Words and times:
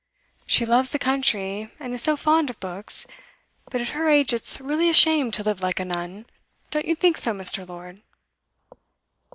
'She 0.47 0.65
loves 0.65 0.89
the 0.89 0.97
country, 0.97 1.69
and 1.79 1.93
is 1.93 2.01
so 2.01 2.17
fond 2.17 2.49
of 2.49 2.59
books; 2.59 3.05
but 3.69 3.81
at 3.81 3.89
her 3.89 4.09
age 4.09 4.33
it's 4.33 4.59
really 4.59 4.89
a 4.89 4.93
shame 4.93 5.29
to 5.29 5.43
live 5.43 5.61
like 5.61 5.79
a 5.79 5.85
nun 5.85 6.25
don't 6.71 6.85
you 6.85 6.95
think 6.95 7.17
so, 7.17 7.33
Mr. 7.33 7.67
Lord? 7.69 8.01